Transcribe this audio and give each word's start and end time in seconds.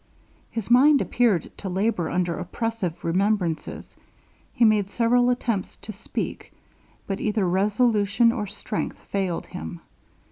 His 0.49 0.71
mind 0.71 0.99
appeared 0.99 1.55
to 1.59 1.69
labour 1.69 2.09
under 2.09 2.39
oppressive 2.39 3.05
remembrances; 3.05 3.95
he 4.51 4.65
made 4.65 4.89
several 4.89 5.29
attempts 5.29 5.75
to 5.75 5.93
speak, 5.93 6.51
but 7.05 7.21
either 7.21 7.47
resolution 7.47 8.31
or 8.31 8.47
strength 8.47 8.97
failed 9.11 9.45
him. 9.45 9.79